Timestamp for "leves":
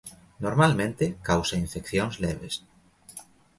2.23-2.55